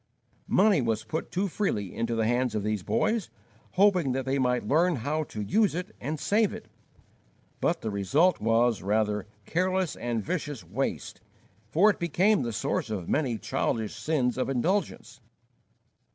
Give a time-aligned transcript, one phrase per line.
[0.47, 3.29] Money was put too freely into the hands of these boys,
[3.73, 6.67] hoping that they might learn how to use it and save it;
[7.59, 11.21] but the result was, rather, careless and vicious waste,
[11.69, 15.19] for it became the source of many childish sins of indulgence.